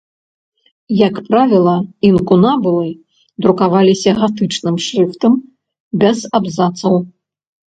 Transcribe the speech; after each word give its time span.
Як 1.07 1.15
правіла, 1.27 1.75
інкунабулы 2.09 2.89
друкаваліся 3.47 4.09
гатычным 4.23 4.75
шрыфтам 4.87 5.33
без 6.07 6.17
абзацаў. 6.41 6.93